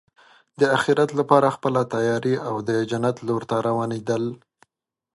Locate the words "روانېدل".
3.67-4.23